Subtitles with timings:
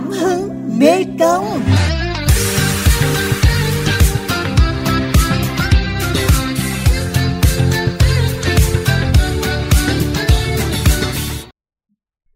[0.00, 1.60] cảm hứng mê công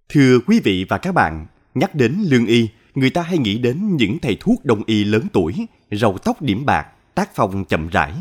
[0.09, 3.97] Thưa quý vị và các bạn, nhắc đến lương y, người ta hay nghĩ đến
[3.97, 5.55] những thầy thuốc đông y lớn tuổi,
[5.91, 8.13] râu tóc điểm bạc, tác phong chậm rãi.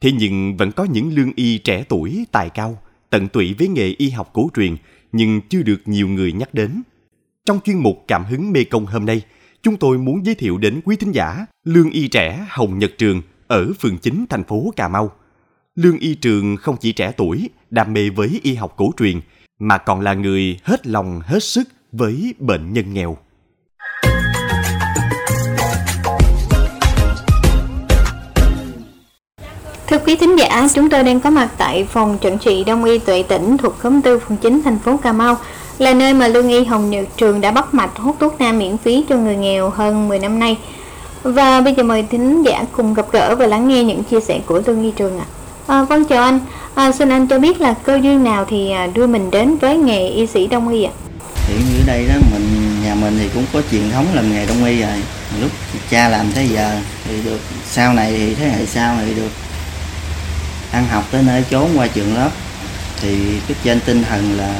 [0.00, 2.78] Thế nhưng vẫn có những lương y trẻ tuổi, tài cao,
[3.10, 4.76] tận tụy với nghề y học cổ truyền
[5.12, 6.82] nhưng chưa được nhiều người nhắc đến.
[7.48, 9.22] Trong chuyên mục Cảm hứng Mê Công hôm nay,
[9.62, 13.22] chúng tôi muốn giới thiệu đến quý thính giả lương y trẻ Hồng Nhật Trường
[13.46, 15.10] ở phường 9 thành phố Cà Mau.
[15.74, 19.20] Lương y trường không chỉ trẻ tuổi, đam mê với y học cổ truyền,
[19.58, 23.16] mà còn là người hết lòng hết sức với bệnh nhân nghèo.
[29.86, 32.98] Thưa quý thính giả, chúng tôi đang có mặt tại phòng chuẩn trị Đông y
[32.98, 35.36] Tuệ Tỉnh thuộc khóm tư phường 9 thành phố Cà Mau,
[35.78, 38.78] là nơi mà lương y Hồng Nhật Trường đã bắt mạch hút thuốc nam miễn
[38.78, 40.56] phí cho người nghèo hơn 10 năm nay.
[41.22, 44.40] Và bây giờ mời thính giả cùng gặp gỡ và lắng nghe những chia sẻ
[44.46, 45.24] của lương y Trường ạ.
[45.66, 45.78] À.
[45.78, 46.40] À, vâng chào anh,
[46.74, 49.76] à, xin anh cho biết là cơ duyên nào thì à, đưa mình đến với
[49.76, 50.92] nghề y sĩ đông y ạ?
[51.48, 54.64] Hiện ở đây đó mình nhà mình thì cũng có truyền thống làm nghề đông
[54.64, 55.02] y rồi.
[55.40, 55.50] Lúc
[55.90, 57.40] cha làm tới giờ thì được
[57.70, 59.30] sau này thì thế hệ sau thì được
[60.70, 62.30] ăn học tới nơi trốn qua trường lớp
[63.00, 63.16] thì
[63.48, 64.54] cái trên tinh thần là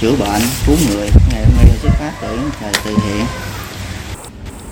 [0.00, 1.10] chữa bệnh cứu người.
[1.30, 3.26] Ngày hôm nay xuất phát từ thời từ thiện.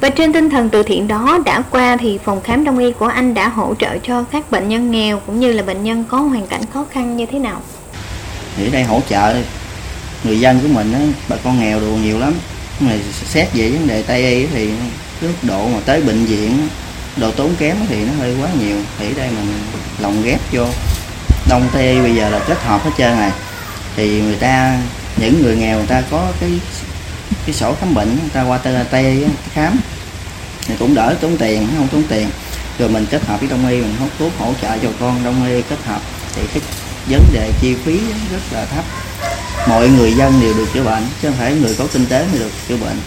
[0.01, 3.07] Và trên tinh thần từ thiện đó đã qua thì phòng khám đông y của
[3.07, 6.19] anh đã hỗ trợ cho các bệnh nhân nghèo cũng như là bệnh nhân có
[6.19, 7.61] hoàn cảnh khó khăn như thế nào?
[8.57, 9.35] Thì ở đây hỗ trợ
[10.25, 12.35] người dân của mình á, bà con nghèo đồ nhiều lắm.
[12.81, 12.93] Mà
[13.29, 14.71] xét về vấn đề Tây y thì
[15.21, 16.69] cái độ mà tới bệnh viện
[17.17, 18.77] độ tốn kém thì nó hơi quá nhiều.
[18.99, 19.53] Thì ở đây mình
[19.99, 20.65] lồng ghép vô.
[21.49, 23.31] Đông tây bây giờ là kết hợp hết trơn này
[23.97, 24.79] thì người ta
[25.21, 26.51] những người nghèo người ta có cái
[27.47, 28.59] cái sổ khám bệnh người ta qua
[28.91, 29.81] tây, khám.
[30.67, 32.29] Thì cũng đỡ tốn tiền không tốn tiền.
[32.79, 35.47] Rồi mình kết hợp với đông y mình hút thuốc hỗ trợ cho con đông
[35.47, 36.01] y kết hợp.
[36.35, 36.63] Thì cái
[37.09, 38.01] vấn đề chi phí
[38.33, 38.85] rất là thấp.
[39.69, 42.39] Mọi người dân đều được chữa bệnh chứ không phải người có kinh tế mới
[42.39, 43.01] được chữa bệnh.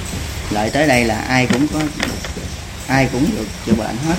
[0.52, 1.80] Lại tới đây là ai cũng có
[2.88, 4.16] ai cũng được chữa bệnh hết.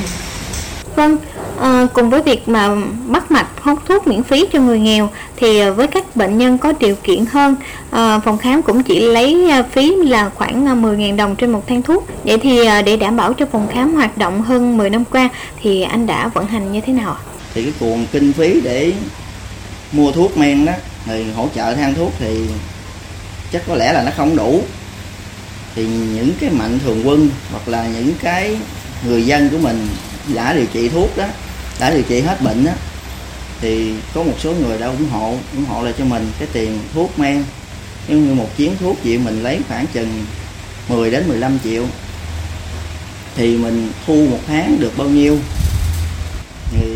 [0.97, 1.17] Vâng,
[1.61, 2.69] à, cùng với việc mà
[3.07, 6.59] bắt mạch hút thuốc miễn phí cho người nghèo thì ờ, với các bệnh nhân
[6.59, 7.57] có điều kiện hơn,
[7.91, 12.07] à, phòng khám cũng chỉ lấy phí là khoảng 10.000 đồng trên một thang thuốc.
[12.25, 15.29] Vậy thì để đảm bảo cho phòng khám hoạt động hơn 10 năm qua
[15.63, 17.21] thì anh đã vận hành như thế nào ạ?
[17.55, 18.93] Thì cái nguồn kinh phí để
[19.93, 20.73] mua thuốc men đó
[21.07, 22.47] thì hỗ trợ thang thuốc thì
[23.53, 24.63] chắc có lẽ là nó không đủ
[25.75, 28.57] thì những cái mạnh thường quân hoặc là những cái
[29.07, 29.89] người dân của mình
[30.35, 31.27] đã điều trị thuốc đó,
[31.81, 32.73] đã điều trị hết bệnh đó,
[33.61, 36.79] thì có một số người đã ủng hộ ủng hộ lại cho mình cái tiền
[36.95, 37.45] thuốc men.
[38.09, 40.25] Nhưng như một chuyến thuốc vậy, mình lấy khoảng chừng
[40.89, 41.87] 10 đến 15 triệu.
[43.37, 45.39] Thì mình thu một tháng được bao nhiêu?
[46.73, 46.87] Thì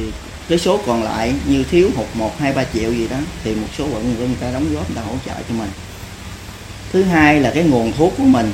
[0.48, 3.68] cái số còn lại như thiếu hụt một, hai, ba triệu gì đó, thì một
[3.78, 5.70] số quận người ta đóng góp người ta hỗ trợ cho mình.
[6.92, 8.52] Thứ hai là cái nguồn thuốc của mình.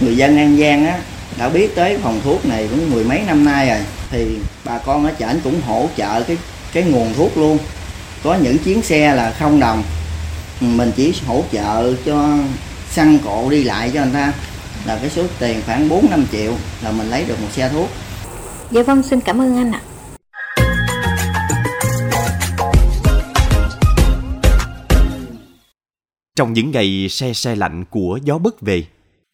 [0.00, 1.00] Người dân an giang á
[1.38, 3.78] đã biết tới phòng thuốc này cũng mười mấy năm nay rồi
[4.10, 6.36] thì bà con ở chợ cũng hỗ trợ cái
[6.72, 7.58] cái nguồn thuốc luôn
[8.22, 9.82] có những chuyến xe là không đồng
[10.60, 12.38] mình chỉ hỗ trợ cho
[12.90, 14.32] xăng cộ đi lại cho anh ta
[14.86, 16.52] là cái số tiền khoảng 4 5 triệu
[16.82, 17.88] là mình lấy được một xe thuốc.
[18.70, 19.80] Dạ vâng, xin cảm ơn anh ạ.
[26.36, 28.84] Trong những ngày xe xe lạnh của gió bất về,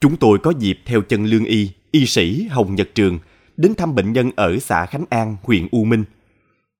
[0.01, 3.19] chúng tôi có dịp theo chân lương y, y sĩ Hồng Nhật Trường
[3.57, 6.03] đến thăm bệnh nhân ở xã Khánh An, huyện U Minh.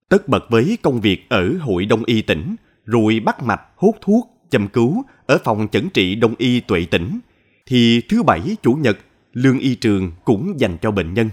[0.10, 2.56] Tất bật với công việc ở hội đông y tỉnh,
[2.86, 7.20] rồi bắt mạch, hút thuốc, châm cứu ở phòng chẩn trị đông y tuệ tỉnh,
[7.66, 8.98] thì thứ bảy, chủ nhật,
[9.34, 11.30] lương y trường cũng dành cho bệnh nhân.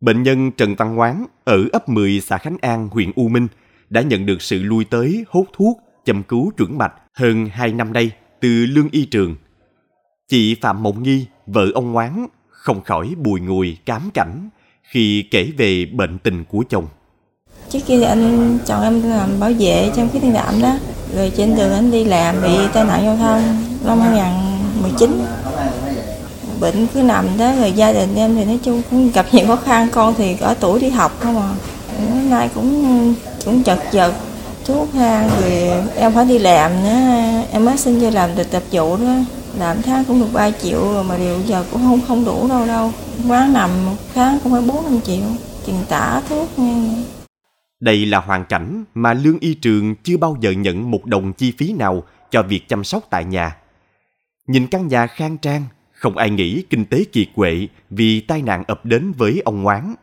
[0.00, 3.48] Bệnh nhân Trần Văn Quán ở ấp 10 xã Khánh An, huyện U Minh
[3.90, 7.92] đã nhận được sự lui tới hút thuốc, châm cứu chuẩn mạch hơn 2 năm
[7.92, 8.10] nay
[8.40, 9.36] từ lương y trường.
[10.28, 12.26] Chị Phạm Mộng Nghi, vợ ông Quán,
[12.60, 14.48] không khỏi bùi ngùi, cám cảnh
[14.82, 16.86] khi kể về bệnh tình của chồng.
[17.70, 20.78] Trước kia thì anh chồng em làm bảo vệ trong cái thiên đạm đó.
[21.16, 23.42] Rồi trên đường anh đi làm bị tai nạn giao thông
[23.84, 25.24] năm 2019.
[26.60, 29.56] Bệnh cứ nằm đó, rồi gia đình em thì nói chung cũng gặp nhiều khó
[29.56, 31.54] khăn con thì ở tuổi đi học không à.
[32.12, 33.14] Hôm nay cũng
[33.44, 34.14] cũng chật vật,
[34.64, 36.98] thuốc ha rồi em phải đi làm nữa
[37.52, 39.14] em mới xin vô làm được tập vụ đó
[39.58, 42.66] làm tháng cũng được 3 triệu rồi mà điều giờ cũng không không đủ đâu
[42.66, 42.92] đâu
[43.28, 45.24] quán nằm một tháng cũng phải bốn năm triệu
[45.66, 47.04] tiền tả thuốc nghe
[47.80, 51.52] đây là hoàn cảnh mà lương y trường chưa bao giờ nhận một đồng chi
[51.58, 53.56] phí nào cho việc chăm sóc tại nhà.
[54.46, 58.64] Nhìn căn nhà khang trang, Không ai nghĩ kinh tế kiệt quệ vì tai nạn
[58.66, 59.94] ập đến với ông Ngoán.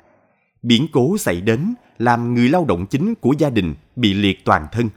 [0.61, 4.65] Biến cố xảy đến làm người lao động chính của gia đình bị liệt toàn
[4.71, 4.89] thân.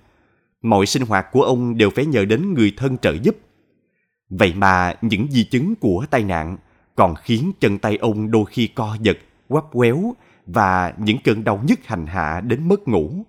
[0.62, 3.36] Mọi sinh hoạt của ông đều phải nhờ đến người thân trợ giúp.
[4.30, 6.56] Vậy mà những di chứng của tai nạn
[6.94, 9.18] còn khiến chân tay ông đôi khi co giật,
[9.48, 10.14] quắp quéo
[10.46, 13.24] và những cơn đau nhức hành hạ đến mất ngủ.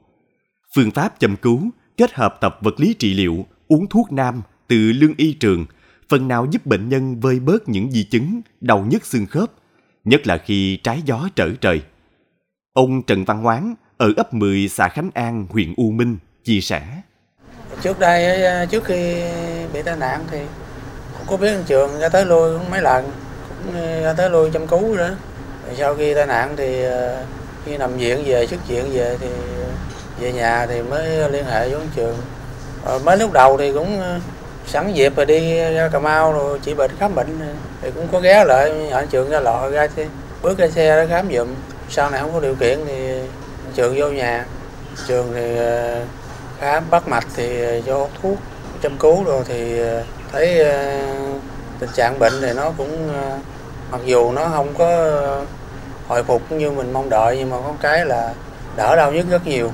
[0.75, 4.91] Phương pháp châm cứu kết hợp tập vật lý trị liệu, uống thuốc nam từ
[4.91, 5.65] lương y trường,
[6.09, 9.51] phần nào giúp bệnh nhân vơi bớt những di chứng đau nhức xương khớp,
[10.03, 11.81] nhất là khi trái gió trở trời.
[12.73, 17.01] Ông Trần Văn Hoán ở ấp 10 xã Khánh An, huyện U Minh chia sẻ.
[17.81, 19.21] Trước đây, trước khi
[19.73, 20.39] bị tai nạn thì
[21.27, 23.11] có biết trường ra tới lui mấy lần,
[23.49, 25.15] cũng ờ, ra tới lui chăm cứu nữa.
[25.77, 27.17] Sau khi tai nạn thì ờ,
[27.65, 29.27] khi nằm viện về, xuất viện về thì
[29.63, 29.69] ờ,
[30.19, 32.17] về nhà thì mới liên hệ với trường.
[32.85, 34.01] Rồi mới lúc đầu thì cũng
[34.67, 37.39] sẵn dịp rồi đi ra Cà Mau rồi chỉ bệnh khám bệnh
[37.81, 40.05] thì cũng có ghé lại ở trường ra lọ ra thì
[40.41, 41.47] bước ra xe đó khám giùm
[41.89, 43.19] sau này không có điều kiện thì
[43.75, 44.45] trường vô nhà
[45.07, 45.55] trường thì
[46.59, 48.37] khám bắt mạch thì cho thuốc
[48.81, 49.79] chăm cứu rồi thì
[50.31, 50.65] thấy thấy
[51.79, 53.39] tình trạng bệnh thì nó cũng ờ,
[53.91, 55.17] mặc dù nó không có
[56.07, 58.33] hồi phục như mình mong đợi nhưng mà có cái là
[58.77, 59.71] đỡ đau nhất rất nhiều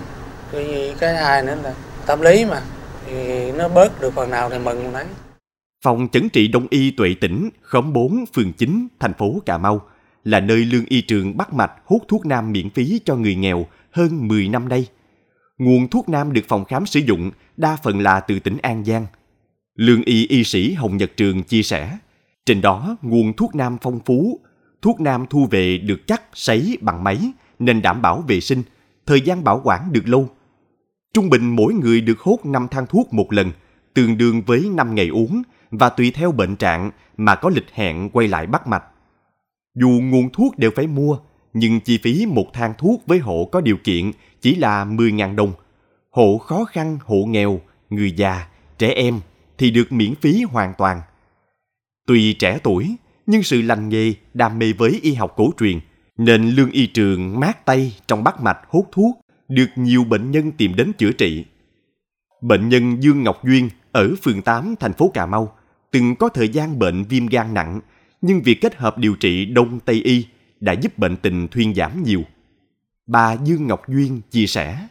[0.52, 1.74] cái, cái hai nữa là
[2.06, 2.62] tâm lý mà
[3.06, 5.06] thì nó bớt được phần nào thì mừng đấy
[5.84, 9.82] Phòng chẩn trị đông y Tuệ Tỉnh, khóm 4, phường 9, thành phố Cà Mau
[10.24, 13.66] là nơi lương y trường bắt mạch hút thuốc nam miễn phí cho người nghèo
[13.92, 14.88] hơn 10 năm nay.
[15.58, 19.06] Nguồn thuốc nam được phòng khám sử dụng đa phần là từ tỉnh An Giang.
[19.78, 21.98] Lương y y sĩ Hồng Nhật Trường chia sẻ,
[22.46, 24.40] trên đó nguồn thuốc nam phong phú,
[24.82, 28.64] thuốc nam thu về được chắc sấy bằng máy nên đảm bảo vệ sinh,
[29.06, 30.30] thời gian bảo quản được lâu.
[31.14, 33.52] Trung bình mỗi người được hốt 5 thang thuốc một lần,
[33.94, 35.42] tương đương với 5 ngày uống
[35.72, 38.84] và tùy theo bệnh trạng mà có lịch hẹn quay lại bắt mạch.
[39.76, 41.18] Dù nguồn thuốc đều phải mua,
[41.54, 45.54] nhưng chi phí một thang thuốc với hộ có điều kiện chỉ là 10.000 đồng.
[46.10, 47.60] Hộ khó khăn, hộ nghèo,
[47.90, 48.48] người già,
[48.78, 49.20] trẻ em
[49.58, 51.02] thì được miễn phí hoàn toàn.
[52.08, 52.96] Tuy trẻ tuổi,
[53.26, 55.80] nhưng sự lành nghề, đam mê với y học cổ truyền,
[56.18, 60.52] nên lương y trường mát tay trong bắt mạch hút thuốc, được nhiều bệnh nhân
[60.52, 61.46] tìm đến chữa trị.
[62.42, 65.58] Bệnh nhân Dương Ngọc Duyên ở phường 8 thành phố Cà Mau
[65.92, 67.82] từng có thời gian bệnh viêm gan nặng,
[68.22, 70.26] nhưng việc kết hợp điều trị Đông Tây Y
[70.60, 72.24] đã giúp bệnh tình thuyên giảm nhiều.
[73.08, 74.88] Bà Dương Ngọc Duyên chia sẻ.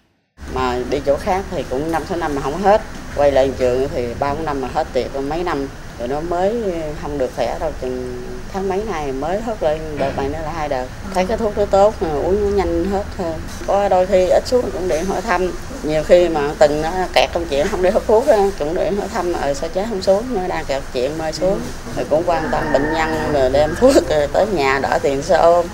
[0.55, 2.83] Mà đi chỗ khác thì cũng năm sáu năm mà không hết.
[3.17, 5.67] Quay lại trường thì ba bốn năm mà hết tiệc mấy năm
[5.99, 6.63] rồi nó mới
[7.03, 8.23] không được khỏe đâu, chừng
[8.53, 10.87] tháng mấy này mới hớt lên đợt này nữa là hai đợt.
[11.15, 13.33] Thấy cái thuốc nó tốt uống nó nhanh hết thôi.
[13.67, 15.51] Có đôi khi ít xuống cũng điện hỏi thăm.
[15.83, 18.25] Nhiều khi mà từng nó kẹt công chuyện không đi hút thuốc
[18.59, 20.23] cũng điện hỏi thăm ờ sao chế không xuống?
[20.35, 21.61] Nó đang kẹt chuyện mới xuống.
[21.97, 25.37] Rồi cũng quan tâm bệnh nhân rồi đem thuốc rồi tới nhà đỡ tiền xe
[25.37, 25.67] ôm.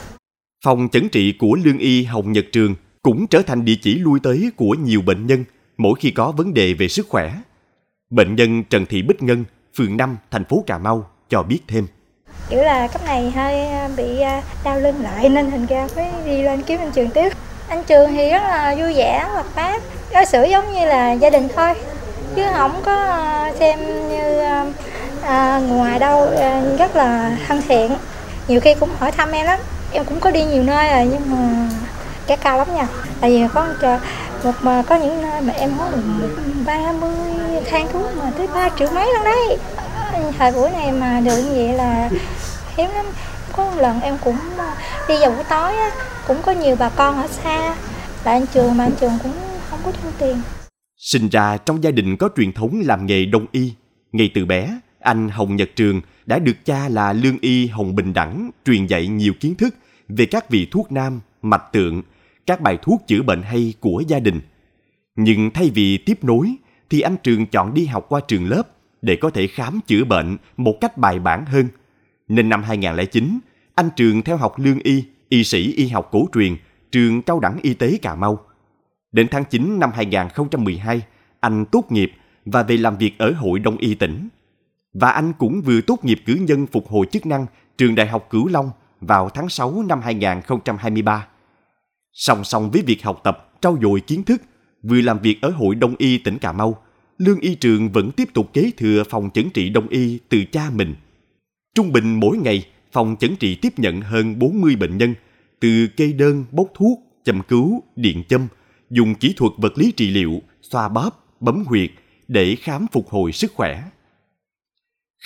[0.65, 4.21] Phòng chẩn trị của Lương Y Hồng Nhật Trường cũng trở thành địa chỉ lui
[4.23, 5.45] tới của nhiều bệnh nhân
[5.83, 7.33] mỗi khi có vấn đề về sức khỏe.
[8.11, 9.45] Bệnh nhân Trần Thị Bích Ngân,
[9.77, 11.87] phường 5, thành phố Cà Mau cho biết thêm.
[12.49, 16.11] Kiểu là cấp này hơi à, bị à, đau lưng lại nên thành ra phải
[16.25, 17.33] đi lên kiếm anh Trường tiếp.
[17.69, 19.83] Anh Trường thì rất là vui vẻ, hoạt bát,
[20.15, 21.75] đối xử giống như là gia đình thôi.
[22.37, 24.39] Chứ không có à, xem như
[25.23, 26.31] à, ngoài đâu
[26.79, 27.97] rất là thân thiện.
[28.49, 29.61] Nhiều khi cũng hỏi thăm em lắm.
[29.93, 31.69] Em cũng có đi nhiều nơi rồi nhưng mà
[32.27, 32.87] cái cao lắm nha.
[33.21, 33.67] Tại vì có
[34.45, 37.13] một mà có những nơi mà em hốt được ba mươi
[37.71, 39.59] thang thuốc mà tới 3 triệu mấy lần đấy.
[40.39, 42.11] Thời buổi này mà được như vậy là
[42.77, 43.07] hiếm lắm.
[43.53, 44.77] Có một lần em cũng à,
[45.09, 45.91] đi vào buổi tối á,
[46.27, 47.77] cũng có nhiều bà con ở xa.
[48.25, 49.33] Là anh trường mà anh trường cũng
[49.71, 50.37] không có thu tiền.
[50.97, 53.73] Sinh ra trong gia đình có truyền thống làm nghề đông y.
[54.13, 58.13] Ngay từ bé anh hồng nhật trường đã được cha là lương y hồng bình
[58.13, 59.75] đẳng truyền dạy nhiều kiến thức
[60.09, 62.03] về các vị thuốc nam mạch tượng
[62.47, 64.41] các bài thuốc chữa bệnh hay của gia đình
[65.17, 66.57] nhưng thay vì tiếp nối
[66.91, 68.63] thì anh trường chọn đi học qua trường lớp
[69.03, 71.69] để có thể khám chữa bệnh một cách bài bản hơn.
[72.29, 73.39] Nên năm 2009,
[73.75, 76.57] anh Trường theo học lương y, y sĩ y học cổ truyền,
[76.93, 78.39] trường cao đẳng y tế Cà Mau.
[79.13, 81.03] Đến tháng 9 năm 2012,
[81.41, 82.13] anh tốt nghiệp
[82.45, 84.29] và về làm việc ở Hội Đông Y tỉnh.
[84.95, 87.47] Và anh cũng vừa tốt nghiệp cử nhân phục hồi chức năng
[87.79, 88.71] trường Đại học Cửu Long
[89.01, 91.27] vào tháng 6 năm 2023.
[92.13, 94.43] Song song với việc học tập, trau dồi kiến thức,
[94.83, 96.83] vừa làm việc ở Hội Đông Y tỉnh Cà Mau,
[97.19, 100.71] Lương Y Trường vẫn tiếp tục kế thừa phòng chẩn trị đông y từ cha
[100.71, 100.95] mình.
[101.75, 105.15] Trung bình mỗi ngày, phòng chẩn trị tiếp nhận hơn 40 bệnh nhân,
[105.61, 108.49] từ kê đơn, bốc thuốc, châm cứu, điện châm,
[108.91, 111.91] dùng kỹ thuật vật lý trị liệu, xoa bóp, bấm huyệt
[112.29, 113.83] để khám phục hồi sức khỏe.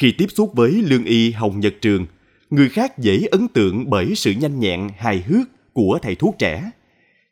[0.00, 2.07] Khi tiếp xúc với lương y Hồng Nhật Trường,
[2.50, 6.71] người khác dễ ấn tượng bởi sự nhanh nhẹn, hài hước của thầy thuốc trẻ.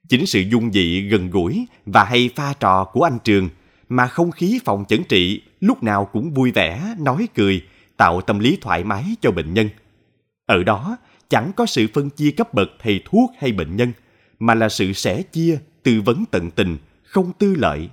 [0.09, 3.49] Chính sự dung dị gần gũi và hay pha trò của anh Trường
[3.89, 7.63] mà không khí phòng chẩn trị lúc nào cũng vui vẻ, nói cười,
[7.97, 9.69] tạo tâm lý thoải mái cho bệnh nhân.
[10.47, 10.97] Ở đó,
[11.29, 13.93] chẳng có sự phân chia cấp bậc thầy thuốc hay bệnh nhân,
[14.39, 17.89] mà là sự sẻ chia, tư vấn tận tình, không tư lợi.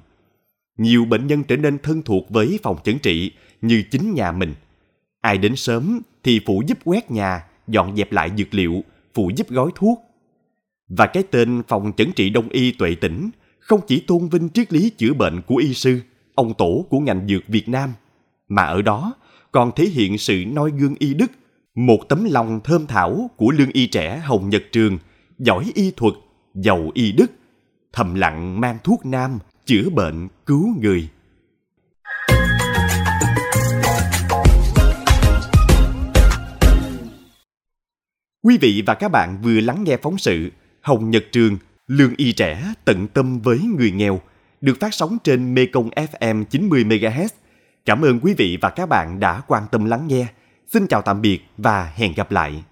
[0.77, 4.53] Nhiều bệnh nhân trở nên thân thuộc với phòng chẩn trị như chính nhà mình.
[5.21, 9.49] Ai đến sớm thì phụ giúp quét nhà, dọn dẹp lại dược liệu, phụ giúp
[9.49, 10.10] gói thuốc.
[10.97, 13.29] Và cái tên phòng chẩn trị đông y tuệ tỉnh
[13.59, 16.01] không chỉ tôn vinh triết lý chữa bệnh của y sư,
[16.35, 17.93] ông tổ của ngành dược Việt Nam,
[18.47, 19.13] mà ở đó
[19.51, 21.31] còn thể hiện sự noi gương y đức,
[21.75, 24.97] một tấm lòng thơm thảo của lương y trẻ Hồng Nhật Trường,
[25.39, 26.13] giỏi y thuật,
[26.55, 27.31] giàu y đức,
[27.93, 31.09] thầm lặng mang thuốc nam, chữa bệnh, cứu người.
[38.43, 40.51] Quý vị và các bạn vừa lắng nghe phóng sự
[40.81, 41.57] Hồng Nhật Trường,
[41.87, 44.21] lương y trẻ tận tâm với người nghèo,
[44.61, 47.27] được phát sóng trên Mekong FM 90 MHz.
[47.85, 50.27] Cảm ơn quý vị và các bạn đã quan tâm lắng nghe.
[50.67, 52.63] Xin chào tạm biệt và hẹn gặp lại.